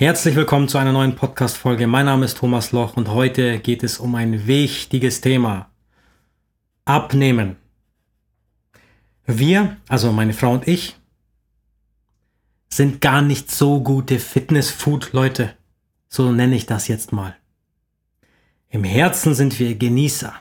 [0.00, 1.86] Herzlich willkommen zu einer neuen Podcast-Folge.
[1.86, 5.68] Mein Name ist Thomas Loch und heute geht es um ein wichtiges Thema.
[6.86, 7.56] Abnehmen.
[9.26, 10.96] Wir, also meine Frau und ich,
[12.70, 15.52] sind gar nicht so gute Fitness-Food-Leute.
[16.08, 17.36] So nenne ich das jetzt mal.
[18.70, 20.32] Im Herzen sind wir Genießer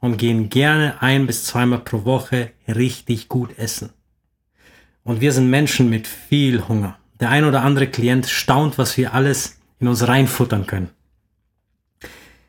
[0.00, 3.90] und gehen gerne ein bis zweimal pro Woche richtig gut essen.
[5.04, 6.98] Und wir sind Menschen mit viel Hunger.
[7.20, 10.90] Der ein oder andere Klient staunt, was wir alles in uns reinfuttern können.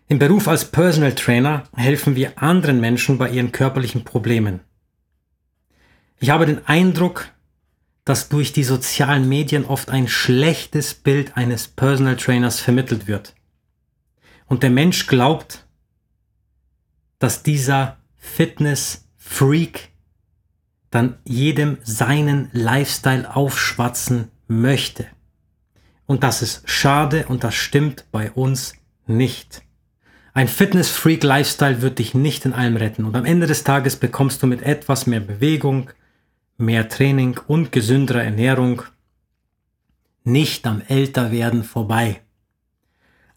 [0.07, 4.59] Im Beruf als Personal Trainer helfen wir anderen Menschen bei ihren körperlichen Problemen.
[6.19, 7.29] Ich habe den Eindruck,
[8.05, 13.33] dass durch die sozialen Medien oft ein schlechtes Bild eines Personal Trainers vermittelt wird.
[14.45, 15.65] Und der Mensch glaubt,
[17.17, 19.89] dass dieser Fitness-Freak
[20.91, 25.05] dann jedem seinen Lifestyle aufschwatzen möchte.
[26.05, 28.73] Und das ist schade und das stimmt bei uns
[29.07, 29.63] nicht.
[30.33, 34.47] Ein Fitness-Freak-Lifestyle wird dich nicht in allem retten und am Ende des Tages bekommst du
[34.47, 35.89] mit etwas mehr Bewegung,
[36.57, 38.83] mehr Training und gesünderer Ernährung
[40.23, 42.21] nicht am Älterwerden vorbei.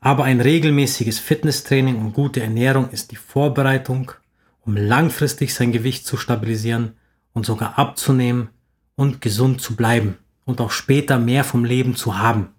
[0.01, 4.13] Aber ein regelmäßiges Fitnesstraining und gute Ernährung ist die Vorbereitung,
[4.61, 6.97] um langfristig sein Gewicht zu stabilisieren
[7.33, 8.49] und sogar abzunehmen
[8.97, 12.55] und gesund zu bleiben und auch später mehr vom Leben zu haben.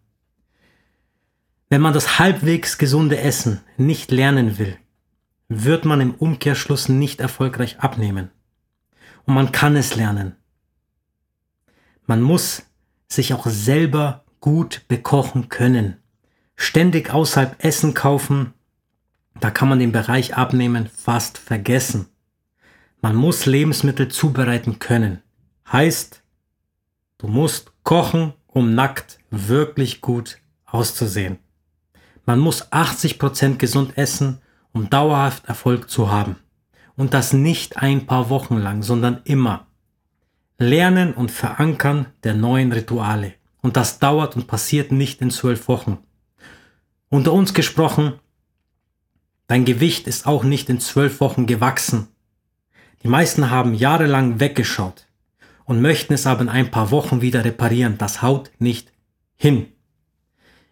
[1.70, 4.78] Wenn man das halbwegs gesunde Essen nicht lernen will,
[5.48, 8.30] wird man im Umkehrschluss nicht erfolgreich abnehmen.
[9.26, 10.36] Und man kann es lernen.
[12.06, 12.62] Man muss
[13.08, 15.98] sich auch selber gut bekochen können.
[16.56, 18.54] Ständig außerhalb Essen kaufen,
[19.40, 22.06] da kann man den Bereich Abnehmen fast vergessen.
[23.02, 25.24] Man muss Lebensmittel zubereiten können.
[25.72, 26.22] Heißt,
[27.18, 31.40] du musst kochen, um nackt wirklich gut auszusehen.
[32.24, 36.36] Man muss 80% gesund essen, um dauerhaft Erfolg zu haben.
[36.96, 39.66] Und das nicht ein paar Wochen lang, sondern immer.
[40.60, 43.34] Lernen und Verankern der neuen Rituale.
[43.64, 45.98] Und das dauert und passiert nicht in zwölf Wochen.
[47.10, 48.20] Unter uns gesprochen,
[49.48, 52.10] dein Gewicht ist auch nicht in zwölf Wochen gewachsen.
[53.02, 55.09] Die meisten haben jahrelang weggeschaut
[55.70, 58.00] und möchten es aber in ein paar Wochen wieder reparieren.
[58.00, 58.92] Das haut nicht
[59.36, 59.68] hin.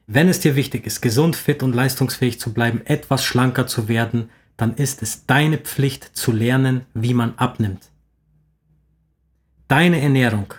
[0.07, 4.31] Wenn es dir wichtig ist, gesund, fit und leistungsfähig zu bleiben, etwas schlanker zu werden,
[4.57, 7.91] dann ist es deine Pflicht zu lernen, wie man abnimmt.
[9.67, 10.55] Deine Ernährung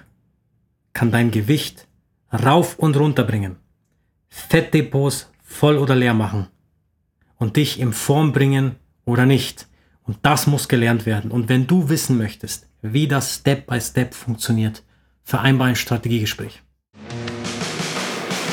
[0.93, 1.89] kann dein Gewicht
[2.33, 3.57] rauf und runter bringen,
[4.29, 6.47] Fettdepots voll oder leer machen
[7.39, 9.67] und dich in Form bringen oder nicht.
[10.05, 11.33] Und das muss gelernt werden.
[11.33, 14.83] Und wenn du wissen möchtest, wie das Step by Step funktioniert,
[15.25, 16.63] vereinbar ein Strategiegespräch.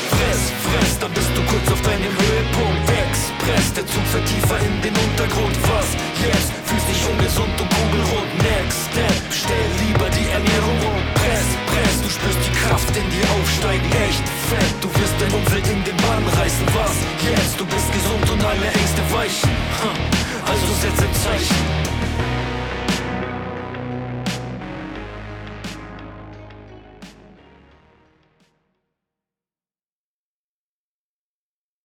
[0.09, 2.89] Fress, fress, dann bist du kurz auf deinem Höhepunkt.
[2.89, 5.55] Express, der Zug fährt tiefer in den Untergrund.
[5.69, 5.93] Was
[6.25, 6.51] jetzt?
[6.65, 8.31] Fühlst dich ungesund und kugelrund.
[8.41, 11.01] Next Step, stell lieber die Ernährung um.
[11.13, 13.85] Press, press, du spürst die Kraft in dir aufsteigen.
[14.09, 16.65] Echt fett, du wirst dein Umfeld in den Bann reißen.
[16.73, 17.59] Was jetzt?
[17.59, 19.53] Du bist gesund und alle Ängste weichen.
[20.43, 21.94] Also setz ein Zeichen.